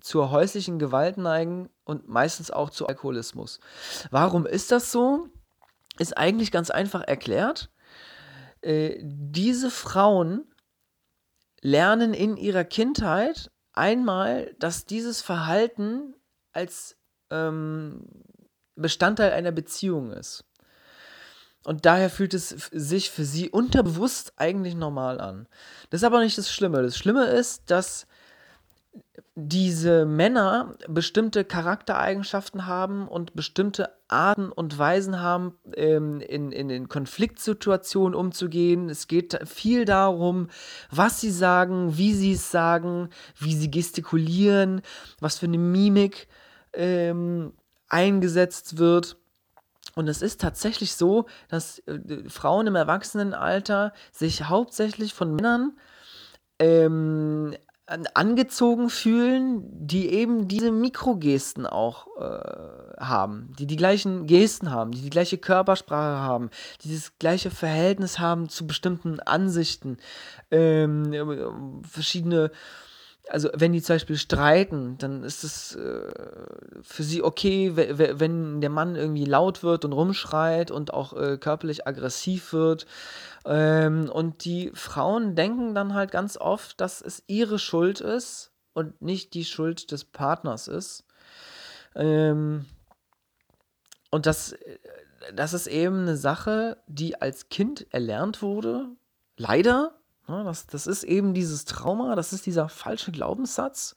zur 0.00 0.30
häuslichen 0.30 0.78
Gewalt 0.78 1.18
neigen 1.18 1.68
und 1.82 2.08
meistens 2.08 2.52
auch 2.52 2.70
zu 2.70 2.86
Alkoholismus. 2.86 3.58
Warum 4.12 4.46
ist 4.46 4.70
das 4.70 4.92
so? 4.92 5.26
Ist 5.98 6.16
eigentlich 6.16 6.52
ganz 6.52 6.70
einfach 6.70 7.02
erklärt 7.02 7.70
äh, 8.64 8.98
diese 9.02 9.70
Frauen 9.70 10.44
lernen 11.60 12.14
in 12.14 12.36
ihrer 12.36 12.64
Kindheit 12.64 13.50
einmal, 13.72 14.54
dass 14.58 14.86
dieses 14.86 15.22
Verhalten 15.22 16.14
als 16.52 16.96
ähm, 17.30 18.06
Bestandteil 18.76 19.32
einer 19.32 19.52
Beziehung 19.52 20.12
ist. 20.12 20.44
Und 21.64 21.86
daher 21.86 22.10
fühlt 22.10 22.34
es 22.34 22.48
sich 22.48 23.10
für 23.10 23.24
sie 23.24 23.48
unterbewusst 23.48 24.34
eigentlich 24.36 24.74
normal 24.74 25.20
an. 25.20 25.48
Das 25.90 26.00
ist 26.00 26.04
aber 26.04 26.20
nicht 26.20 26.36
das 26.36 26.52
Schlimme. 26.52 26.82
Das 26.82 26.96
Schlimme 26.96 27.24
ist, 27.26 27.70
dass 27.70 28.06
diese 29.36 30.06
Männer 30.06 30.76
bestimmte 30.86 31.44
Charaktereigenschaften 31.44 32.66
haben 32.66 33.08
und 33.08 33.34
bestimmte 33.34 33.90
Arten 34.06 34.52
und 34.52 34.78
Weisen 34.78 35.20
haben, 35.20 35.58
ähm, 35.74 36.20
in, 36.20 36.52
in, 36.52 36.70
in 36.70 36.88
Konfliktsituationen 36.88 38.14
umzugehen. 38.14 38.88
Es 38.88 39.08
geht 39.08 39.40
viel 39.44 39.84
darum, 39.86 40.48
was 40.90 41.20
sie 41.20 41.32
sagen, 41.32 41.96
wie 41.96 42.14
sie 42.14 42.32
es 42.32 42.52
sagen, 42.52 43.08
wie 43.38 43.54
sie 43.54 43.72
gestikulieren, 43.72 44.82
was 45.20 45.38
für 45.38 45.46
eine 45.46 45.58
Mimik 45.58 46.28
ähm, 46.72 47.54
eingesetzt 47.88 48.78
wird. 48.78 49.16
Und 49.96 50.08
es 50.08 50.22
ist 50.22 50.40
tatsächlich 50.40 50.94
so, 50.94 51.26
dass 51.48 51.80
äh, 51.80 52.28
Frauen 52.28 52.68
im 52.68 52.76
Erwachsenenalter 52.76 53.92
sich 54.12 54.44
hauptsächlich 54.44 55.12
von 55.12 55.34
Männern 55.34 55.76
ähm, 56.60 57.54
angezogen 57.86 58.88
fühlen, 58.88 59.62
die 59.86 60.08
eben 60.08 60.48
diese 60.48 60.72
Mikrogesten 60.72 61.66
auch 61.66 62.06
äh, 62.18 62.96
haben, 62.98 63.52
die 63.58 63.66
die 63.66 63.76
gleichen 63.76 64.26
Gesten 64.26 64.70
haben, 64.70 64.92
die 64.92 65.02
die 65.02 65.10
gleiche 65.10 65.36
Körpersprache 65.36 66.20
haben, 66.20 66.50
die 66.82 66.88
dieses 66.88 67.18
gleiche 67.18 67.50
Verhältnis 67.50 68.18
haben 68.18 68.48
zu 68.48 68.66
bestimmten 68.66 69.20
Ansichten, 69.20 69.98
ähm, 70.50 71.82
verschiedene 71.86 72.50
also 73.28 73.48
wenn 73.54 73.72
die 73.72 73.82
zum 73.82 73.94
Beispiel 73.96 74.18
streiten, 74.18 74.98
dann 74.98 75.22
ist 75.22 75.44
es 75.44 75.74
äh, 75.76 76.12
für 76.82 77.02
sie 77.02 77.22
okay, 77.22 77.72
wenn 77.74 78.60
der 78.60 78.70
Mann 78.70 78.96
irgendwie 78.96 79.24
laut 79.24 79.62
wird 79.62 79.84
und 79.84 79.92
rumschreit 79.92 80.70
und 80.70 80.92
auch 80.92 81.14
äh, 81.14 81.38
körperlich 81.38 81.86
aggressiv 81.86 82.52
wird. 82.52 82.86
Ähm, 83.46 84.10
und 84.10 84.44
die 84.44 84.70
Frauen 84.74 85.34
denken 85.34 85.74
dann 85.74 85.94
halt 85.94 86.10
ganz 86.10 86.36
oft, 86.36 86.80
dass 86.80 87.00
es 87.00 87.22
ihre 87.26 87.58
Schuld 87.58 88.00
ist 88.00 88.52
und 88.74 89.00
nicht 89.00 89.34
die 89.34 89.44
Schuld 89.44 89.90
des 89.90 90.04
Partners 90.04 90.68
ist. 90.68 91.04
Ähm, 91.94 92.66
und 94.10 94.26
das, 94.26 94.54
das 95.34 95.54
ist 95.54 95.66
eben 95.66 96.02
eine 96.02 96.16
Sache, 96.16 96.76
die 96.86 97.20
als 97.20 97.48
Kind 97.48 97.86
erlernt 97.92 98.42
wurde, 98.42 98.88
leider. 99.36 99.98
Ne, 100.26 100.42
das, 100.44 100.66
das 100.66 100.86
ist 100.86 101.04
eben 101.04 101.34
dieses 101.34 101.64
Trauma, 101.66 102.14
das 102.14 102.32
ist 102.32 102.46
dieser 102.46 102.68
falsche 102.68 103.12
Glaubenssatz, 103.12 103.94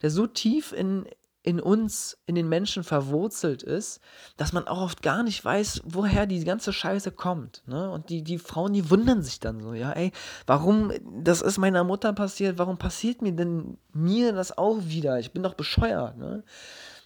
der 0.00 0.10
so 0.10 0.26
tief 0.26 0.72
in, 0.72 1.06
in 1.42 1.60
uns, 1.60 2.18
in 2.26 2.34
den 2.34 2.48
Menschen 2.48 2.84
verwurzelt 2.84 3.62
ist, 3.62 4.00
dass 4.36 4.52
man 4.52 4.66
auch 4.66 4.82
oft 4.82 5.02
gar 5.02 5.22
nicht 5.22 5.44
weiß, 5.44 5.82
woher 5.84 6.26
die 6.26 6.42
ganze 6.44 6.72
Scheiße 6.72 7.12
kommt. 7.12 7.62
Ne? 7.66 7.90
Und 7.90 8.08
die, 8.08 8.22
die 8.22 8.38
Frauen, 8.38 8.72
die 8.72 8.90
wundern 8.90 9.22
sich 9.22 9.40
dann 9.40 9.60
so, 9.60 9.72
ja, 9.74 9.92
ey, 9.92 10.12
warum, 10.46 10.92
das 11.22 11.42
ist 11.42 11.58
meiner 11.58 11.84
Mutter 11.84 12.12
passiert, 12.12 12.58
warum 12.58 12.78
passiert 12.78 13.22
mir 13.22 13.32
denn 13.32 13.78
mir 13.92 14.32
das 14.32 14.56
auch 14.56 14.78
wieder? 14.84 15.18
Ich 15.18 15.32
bin 15.32 15.42
doch 15.42 15.54
bescheuert, 15.54 16.16
ne? 16.16 16.44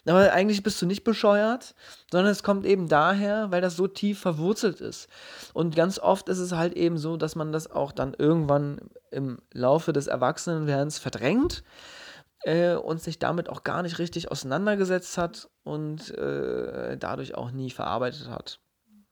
Aber 0.05 0.33
eigentlich 0.33 0.63
bist 0.63 0.81
du 0.81 0.85
nicht 0.85 1.03
bescheuert, 1.03 1.75
sondern 2.11 2.31
es 2.31 2.43
kommt 2.43 2.65
eben 2.65 2.89
daher, 2.89 3.51
weil 3.51 3.61
das 3.61 3.77
so 3.77 3.87
tief 3.87 4.19
verwurzelt 4.19 4.81
ist. 4.81 5.07
Und 5.53 5.75
ganz 5.75 5.97
oft 5.97 6.27
ist 6.27 6.39
es 6.39 6.51
halt 6.51 6.73
eben 6.73 6.97
so, 6.97 7.15
dass 7.15 7.35
man 7.35 7.53
das 7.53 7.71
auch 7.71 7.93
dann 7.93 8.13
irgendwann 8.13 8.79
im 9.11 9.39
Laufe 9.53 9.93
des 9.93 10.07
Erwachsenenwerdens 10.07 10.99
verdrängt 10.99 11.63
äh, 12.43 12.75
und 12.75 13.01
sich 13.01 13.17
damit 13.17 13.47
auch 13.47 13.63
gar 13.63 13.81
nicht 13.81 13.97
richtig 13.97 14.29
auseinandergesetzt 14.29 15.17
hat 15.17 15.49
und 15.63 16.11
äh, 16.17 16.97
dadurch 16.97 17.35
auch 17.35 17.51
nie 17.51 17.71
verarbeitet 17.71 18.27
hat. 18.27 18.59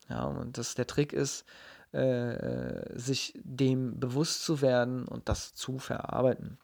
Ja, 0.09 0.25
und 0.25 0.57
das 0.57 0.75
der 0.75 0.87
Trick 0.87 1.13
ist, 1.13 1.45
äh, 1.93 2.97
sich 2.97 3.33
dem 3.43 3.97
bewusst 3.99 4.43
zu 4.43 4.61
werden 4.61 5.07
und 5.07 5.29
das 5.29 5.53
zu 5.53 5.79
verarbeiten. 5.79 6.57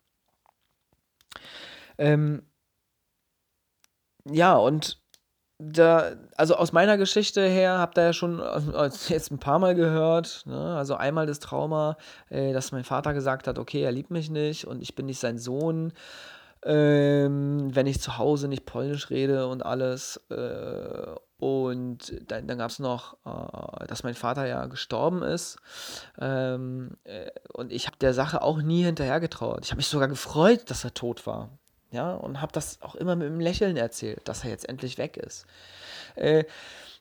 Ähm, 1.97 2.43
ja, 4.31 4.55
und 4.55 5.01
da, 5.59 6.11
also 6.35 6.55
aus 6.55 6.71
meiner 6.71 6.97
Geschichte 6.97 7.41
her, 7.47 7.79
habt 7.79 7.97
ihr 7.97 8.03
ja 8.03 8.13
schon 8.13 8.41
jetzt 9.07 9.31
ein 9.31 9.39
paar 9.39 9.59
Mal 9.59 9.75
gehört, 9.75 10.43
ne? 10.45 10.75
also 10.75 10.95
einmal 10.95 11.25
das 11.25 11.39
Trauma, 11.39 11.97
äh, 12.29 12.53
dass 12.53 12.71
mein 12.71 12.83
Vater 12.83 13.13
gesagt 13.13 13.47
hat, 13.47 13.57
okay, 13.57 13.81
er 13.81 13.91
liebt 13.91 14.11
mich 14.11 14.29
nicht 14.29 14.65
und 14.65 14.81
ich 14.81 14.95
bin 14.95 15.07
nicht 15.07 15.19
sein 15.19 15.37
Sohn 15.37 15.93
ähm, 16.65 17.73
wenn 17.73 17.87
ich 17.87 18.01
zu 18.01 18.17
Hause 18.17 18.47
nicht 18.47 18.65
Polnisch 18.65 19.09
rede 19.09 19.47
und 19.47 19.65
alles. 19.65 20.17
Äh, 20.29 21.15
und 21.39 22.31
dann, 22.31 22.47
dann 22.47 22.57
gab 22.57 22.71
es 22.71 22.79
noch, 22.79 23.17
äh, 23.25 23.87
dass 23.87 24.03
mein 24.03 24.15
Vater 24.15 24.45
ja 24.47 24.65
gestorben 24.65 25.21
ist. 25.21 25.57
Ähm, 26.19 26.97
äh, 27.03 27.29
und 27.53 27.71
ich 27.71 27.87
habe 27.87 27.97
der 27.97 28.13
Sache 28.13 28.41
auch 28.41 28.61
nie 28.61 28.83
hinterhergetraut. 28.83 29.65
Ich 29.65 29.71
habe 29.71 29.77
mich 29.77 29.87
sogar 29.87 30.07
gefreut, 30.07 30.69
dass 30.69 30.83
er 30.83 30.93
tot 30.93 31.27
war. 31.27 31.49
Ja, 31.97 32.13
und 32.13 32.41
habe 32.41 32.51
das 32.51 32.79
auch 32.83 32.93
immer 32.93 33.15
mit 33.15 33.25
einem 33.25 33.39
Lächeln 33.39 33.75
erzählt, 33.75 34.21
dass 34.25 34.43
er 34.43 34.51
jetzt 34.51 34.69
endlich 34.69 34.99
weg 34.99 35.17
ist. 35.17 35.47
Äh, 36.15 36.43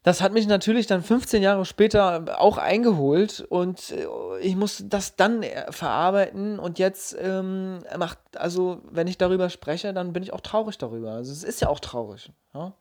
das 0.03 0.23
hat 0.23 0.33
mich 0.33 0.47
natürlich 0.47 0.87
dann 0.87 1.03
15 1.03 1.43
Jahre 1.43 1.67
später 1.67 2.41
auch 2.41 2.57
eingeholt 2.57 3.45
und 3.47 3.91
äh, 3.91 4.07
ich 4.41 4.57
musste 4.57 4.85
das 4.85 5.15
dann 5.15 5.43
äh, 5.43 5.71
verarbeiten 5.71 6.59
und 6.59 6.79
jetzt 6.79 7.15
ähm, 7.21 7.81
macht, 7.99 8.17
also 8.37 8.81
wenn 8.91 9.07
ich 9.07 9.19
darüber 9.19 9.51
spreche, 9.51 9.93
dann 9.93 10.15
bin 10.15 10.23
ich 10.23 10.33
auch 10.33 10.41
traurig 10.41 10.79
darüber. 10.79 11.11
Also 11.11 11.31
es 11.31 11.45
ist 11.45 11.61
ja 11.61 11.69
auch 11.69 11.81
traurig. 11.81 12.33
Ja? 12.55 12.73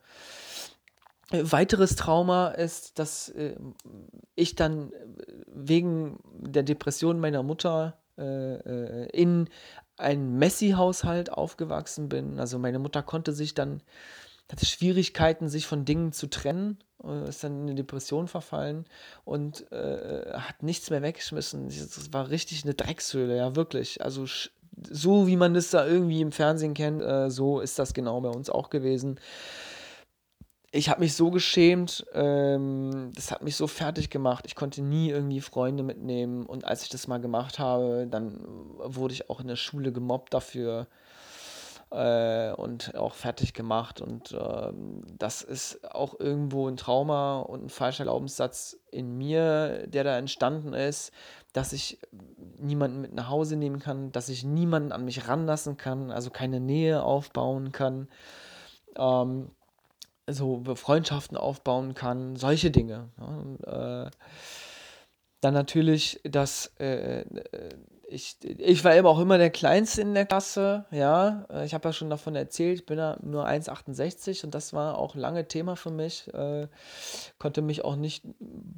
Weiteres 1.31 1.98
Trauma 1.98 2.48
ist, 2.48 2.98
dass 2.98 3.27
äh, 3.27 3.57
ich 4.36 4.55
dann 4.55 4.93
wegen 5.48 6.19
der 6.31 6.63
Depression 6.63 7.19
meiner 7.19 7.43
Mutter 7.43 7.98
äh, 8.17 9.10
in 9.10 9.50
ein 9.97 10.37
Messi-Haushalt 10.37 11.31
aufgewachsen 11.31 12.09
bin. 12.09 12.39
Also 12.39 12.59
meine 12.59 12.79
Mutter 12.79 13.03
konnte 13.03 13.33
sich 13.33 13.53
dann 13.53 13.81
hatte 14.51 14.65
Schwierigkeiten, 14.65 15.49
sich 15.49 15.65
von 15.65 15.85
Dingen 15.85 16.11
zu 16.11 16.27
trennen, 16.27 16.77
äh, 17.03 17.27
ist 17.29 17.43
dann 17.43 17.55
in 17.55 17.61
eine 17.63 17.75
Depression 17.75 18.27
verfallen 18.27 18.85
und 19.23 19.71
äh, 19.71 20.33
hat 20.33 20.61
nichts 20.61 20.89
mehr 20.89 21.01
weggeschmissen. 21.01 21.67
Das 21.67 22.13
war 22.13 22.29
richtig 22.29 22.63
eine 22.63 22.73
Dreckshöhle, 22.73 23.35
ja, 23.37 23.55
wirklich. 23.55 24.03
Also 24.03 24.25
so 24.89 25.27
wie 25.27 25.37
man 25.37 25.53
das 25.53 25.71
da 25.71 25.85
irgendwie 25.85 26.21
im 26.21 26.31
Fernsehen 26.31 26.73
kennt, 26.73 27.01
äh, 27.01 27.29
so 27.29 27.59
ist 27.59 27.79
das 27.79 27.93
genau 27.93 28.21
bei 28.21 28.29
uns 28.29 28.49
auch 28.49 28.69
gewesen. 28.69 29.19
Ich 30.75 30.90
habe 30.90 31.00
mich 31.00 31.14
so 31.14 31.31
geschämt, 31.31 32.05
ähm, 32.11 33.09
das 33.16 33.31
hat 33.31 33.42
mich 33.42 33.55
so 33.55 33.66
fertig 33.66 34.09
gemacht. 34.09 34.44
Ich 34.46 34.55
konnte 34.55 34.81
nie 34.81 35.09
irgendwie 35.09 35.40
Freunde 35.40 35.83
mitnehmen 35.83 36.46
und 36.46 36.66
als 36.66 36.83
ich 36.83 36.90
das 36.90 37.07
mal 37.07 37.22
gemacht 37.22 37.59
habe, 37.59 38.07
dann 38.11 38.42
wurde 38.44 39.14
ich 39.14 39.29
auch 39.29 39.40
in 39.40 39.48
der 39.48 39.55
Schule 39.55 39.94
gemobbt 39.94 40.33
dafür 40.33 40.88
äh, 41.92 42.51
und 42.51 42.94
auch 42.94 43.14
fertig 43.14 43.53
gemacht. 43.53 44.01
Und 44.01 44.33
äh, 44.33 44.74
das 45.18 45.44
ist 45.44 45.96
auch 45.96 46.20
irgendwo 46.20 46.68
ein 46.68 46.75
Trauma 46.75 47.40
und 47.40 47.64
ein 47.64 47.70
falscher 47.70 48.03
Glaubenssatz 48.03 48.77
in 48.92 49.18
mir, 49.18 49.88
der 49.88 50.03
da 50.03 50.18
entstanden 50.18 50.74
ist, 50.74 51.14
dass 51.53 51.72
ich 51.72 52.00
niemanden 52.59 53.00
mit 53.00 53.14
nach 53.14 53.29
Hause 53.29 53.55
nehmen 53.55 53.79
kann, 53.79 54.11
dass 54.11 54.27
ich 54.27 54.44
niemanden 54.44 54.92
an 54.92 55.05
mich 55.05 55.29
ranlassen 55.29 55.77
kann, 55.77 56.11
also 56.11 56.31
keine 56.31 56.59
Nähe 56.59 57.01
aufbauen 57.01 57.72
kann. 57.72 58.09
Ähm, 58.98 59.51
so 60.27 60.64
Freundschaften 60.75 61.38
aufbauen 61.38 61.94
kann, 61.94 62.35
solche 62.35 62.72
Dinge. 62.72 63.09
Ja, 63.18 63.25
und, 63.25 63.64
äh, 63.64 64.09
dann 65.42 65.53
natürlich, 65.53 66.20
dass 66.24 66.72
äh, 66.79 67.22
äh 67.22 67.25
ich, 68.07 68.38
ich 68.44 68.83
war 68.83 68.96
eben 68.96 69.07
auch 69.07 69.20
immer 69.20 69.38
der 69.38 69.50
Kleinste 69.50 70.01
in 70.01 70.14
der 70.14 70.25
Klasse, 70.25 70.85
ja. 70.92 71.48
Ich 71.66 71.74
habe 71.74 71.90
ja 71.90 71.94
schon 71.94 72.09
davon 72.09 72.35
erzählt, 72.35 72.79
ich 72.79 72.85
bin 72.85 72.98
ja 72.98 73.18
nur 73.22 73.48
1,68 73.48 74.46
und 74.46 74.53
das 74.53 74.74
war 74.74 74.98
auch 74.98 75.16
lange 75.16 75.48
Thema 75.48 75.75
für 75.75 75.90
mich. 75.90 76.31
Äh, 76.33 76.68
konnte 77.40 77.61
mich 77.61 77.83
auch 77.83 77.96
nicht 77.96 78.24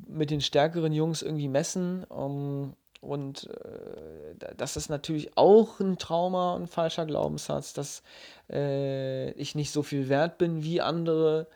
mit 0.08 0.32
den 0.32 0.42
stärkeren 0.42 0.94
Jungs 0.94 1.22
irgendwie 1.22 1.50
messen. 1.50 2.06
Um, 2.06 2.76
und 3.02 3.50
äh, 3.50 4.54
das 4.56 4.78
ist 4.78 4.90
natürlich 4.90 5.38
auch 5.38 5.80
ein 5.80 5.98
Trauma, 5.98 6.56
ein 6.56 6.68
falscher 6.68 7.06
Glaubenssatz, 7.06 7.74
dass 7.74 8.04
äh, 8.50 9.32
ich 9.32 9.56
nicht 9.56 9.72
so 9.72 9.84
viel 9.84 10.10
wert 10.10 10.38
bin 10.38 10.64
wie 10.64 10.82
andere, 10.82 11.48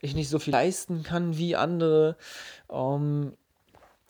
ich 0.00 0.14
nicht 0.14 0.28
so 0.28 0.38
viel 0.38 0.52
leisten 0.52 1.02
kann 1.02 1.36
wie 1.36 1.56
andere. 1.56 2.16
Um, 2.68 3.32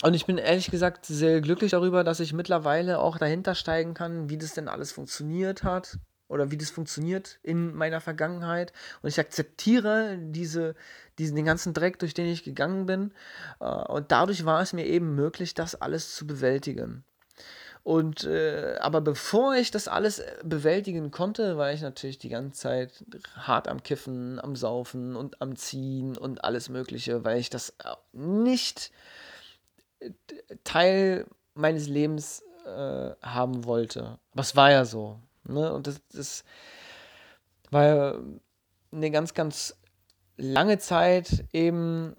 und 0.02 0.14
ich 0.14 0.26
bin 0.26 0.38
ehrlich 0.38 0.70
gesagt 0.70 1.06
sehr 1.06 1.40
glücklich 1.40 1.70
darüber, 1.70 2.02
dass 2.02 2.18
ich 2.18 2.32
mittlerweile 2.32 2.98
auch 2.98 3.18
dahinter 3.18 3.54
steigen 3.54 3.94
kann, 3.94 4.28
wie 4.28 4.38
das 4.38 4.54
denn 4.54 4.66
alles 4.66 4.90
funktioniert 4.90 5.62
hat 5.62 5.98
oder 6.26 6.50
wie 6.50 6.56
das 6.56 6.70
funktioniert 6.70 7.38
in 7.42 7.74
meiner 7.74 8.00
Vergangenheit. 8.00 8.72
Und 9.02 9.10
ich 9.10 9.20
akzeptiere 9.20 10.18
diese, 10.18 10.74
diesen, 11.22 11.36
den 11.36 11.44
ganzen 11.44 11.72
Dreck, 11.72 11.98
durch 11.98 12.14
den 12.14 12.26
ich 12.26 12.42
gegangen 12.42 12.86
bin. 12.86 13.12
Äh, 13.60 13.64
und 13.64 14.12
dadurch 14.12 14.44
war 14.44 14.60
es 14.60 14.72
mir 14.72 14.86
eben 14.86 15.14
möglich, 15.14 15.54
das 15.54 15.74
alles 15.74 16.14
zu 16.14 16.26
bewältigen. 16.26 17.04
Und 17.84 18.24
äh, 18.24 18.76
aber 18.80 19.00
bevor 19.00 19.56
ich 19.56 19.72
das 19.72 19.88
alles 19.88 20.22
bewältigen 20.44 21.10
konnte, 21.10 21.56
war 21.56 21.72
ich 21.72 21.82
natürlich 21.82 22.18
die 22.18 22.28
ganze 22.28 22.60
Zeit 22.60 23.04
hart 23.34 23.66
am 23.66 23.82
Kiffen, 23.82 24.38
am 24.38 24.54
Saufen 24.54 25.16
und 25.16 25.42
am 25.42 25.56
Ziehen 25.56 26.16
und 26.16 26.44
alles 26.44 26.68
Mögliche, 26.68 27.24
weil 27.24 27.38
ich 27.38 27.50
das 27.50 27.74
nicht 28.12 28.92
Teil 30.62 31.26
meines 31.54 31.88
Lebens 31.88 32.44
äh, 32.66 33.10
haben 33.20 33.64
wollte. 33.64 34.18
Aber 34.32 34.42
es 34.42 34.54
war 34.54 34.70
ja 34.70 34.84
so. 34.84 35.18
Ne? 35.44 35.72
Und 35.72 35.88
das, 35.88 36.00
das 36.12 36.44
war 37.70 37.84
ja 37.84 38.14
eine 38.92 39.10
ganz, 39.10 39.34
ganz 39.34 39.76
lange 40.36 40.78
Zeit 40.78 41.44
eben, 41.52 42.16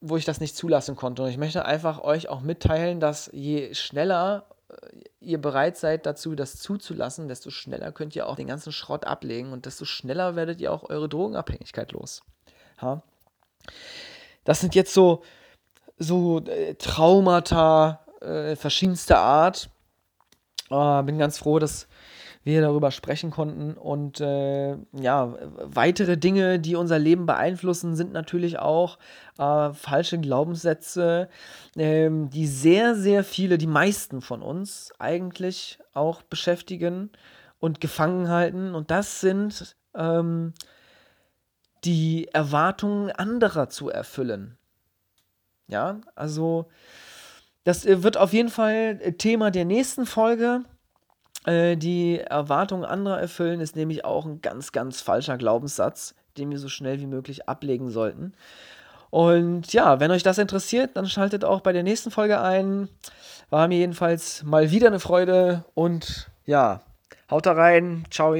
wo 0.00 0.16
ich 0.16 0.24
das 0.24 0.40
nicht 0.40 0.56
zulassen 0.56 0.96
konnte. 0.96 1.22
Und 1.22 1.30
ich 1.30 1.38
möchte 1.38 1.64
einfach 1.64 2.00
euch 2.00 2.28
auch 2.28 2.40
mitteilen, 2.40 3.00
dass 3.00 3.30
je 3.32 3.74
schneller 3.74 4.46
äh, 4.68 4.74
ihr 5.20 5.40
bereit 5.40 5.76
seid 5.76 6.06
dazu, 6.06 6.34
das 6.34 6.56
zuzulassen, 6.56 7.28
desto 7.28 7.50
schneller 7.50 7.92
könnt 7.92 8.14
ihr 8.14 8.28
auch 8.28 8.36
den 8.36 8.46
ganzen 8.46 8.72
Schrott 8.72 9.06
ablegen 9.06 9.52
und 9.52 9.66
desto 9.66 9.84
schneller 9.84 10.36
werdet 10.36 10.60
ihr 10.60 10.72
auch 10.72 10.88
eure 10.90 11.08
Drogenabhängigkeit 11.08 11.92
los. 11.92 12.22
Ja? 12.80 13.02
Das 14.44 14.60
sind 14.60 14.74
jetzt 14.74 14.92
so 14.92 15.22
so 15.98 16.40
äh, 16.40 16.74
Traumata 16.74 18.00
äh, 18.20 18.56
verschiedenster 18.56 19.18
Art. 19.18 19.70
Äh, 20.70 21.02
bin 21.02 21.18
ganz 21.18 21.38
froh, 21.38 21.58
dass 21.58 21.86
wir 22.44 22.60
darüber 22.60 22.90
sprechen 22.90 23.30
konnten. 23.30 23.74
Und 23.74 24.20
äh, 24.20 24.76
ja, 24.92 25.34
weitere 25.58 26.16
Dinge, 26.16 26.60
die 26.60 26.76
unser 26.76 26.98
Leben 26.98 27.26
beeinflussen, 27.26 27.96
sind 27.96 28.12
natürlich 28.12 28.58
auch 28.58 28.98
äh, 29.38 29.72
falsche 29.72 30.18
Glaubenssätze, 30.20 31.28
ähm, 31.76 32.30
die 32.30 32.46
sehr, 32.46 32.94
sehr 32.94 33.24
viele, 33.24 33.58
die 33.58 33.66
meisten 33.66 34.20
von 34.20 34.42
uns 34.42 34.92
eigentlich 34.98 35.78
auch 35.94 36.22
beschäftigen 36.22 37.10
und 37.58 37.80
gefangen 37.80 38.28
halten. 38.28 38.74
Und 38.74 38.90
das 38.90 39.20
sind 39.20 39.74
ähm, 39.94 40.52
die 41.84 42.28
Erwartungen 42.32 43.10
anderer 43.10 43.68
zu 43.68 43.88
erfüllen. 43.88 44.56
Ja, 45.66 46.00
also 46.14 46.66
das 47.64 47.86
äh, 47.86 48.02
wird 48.02 48.16
auf 48.16 48.32
jeden 48.32 48.50
Fall 48.50 48.98
äh, 49.00 49.12
Thema 49.12 49.50
der 49.50 49.64
nächsten 49.64 50.06
Folge. 50.06 50.62
Äh, 51.44 51.76
die 51.76 52.18
Erwartungen 52.18 52.84
anderer 52.84 53.20
erfüllen 53.20 53.60
ist 53.60 53.76
nämlich 53.76 54.04
auch 54.04 54.24
ein 54.24 54.40
ganz, 54.40 54.72
ganz 54.72 55.00
falscher 55.00 55.38
Glaubenssatz, 55.38 56.14
den 56.36 56.50
wir 56.50 56.58
so 56.58 56.68
schnell 56.68 57.00
wie 57.00 57.06
möglich 57.06 57.48
ablegen 57.48 57.90
sollten. 57.90 58.32
Und 59.10 59.72
ja, 59.72 60.00
wenn 60.00 60.10
euch 60.10 60.24
das 60.24 60.38
interessiert, 60.38 60.96
dann 60.96 61.06
schaltet 61.06 61.44
auch 61.44 61.60
bei 61.60 61.72
der 61.72 61.84
nächsten 61.84 62.10
Folge 62.10 62.40
ein. 62.40 62.88
War 63.48 63.68
mir 63.68 63.78
jedenfalls 63.78 64.42
mal 64.42 64.72
wieder 64.72 64.88
eine 64.88 64.98
Freude 64.98 65.64
und 65.74 66.28
ja, 66.46 66.80
haut 67.30 67.46
da 67.46 67.52
rein. 67.52 68.04
Ciao. 68.10 68.34